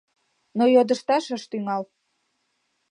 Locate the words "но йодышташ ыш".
0.57-1.43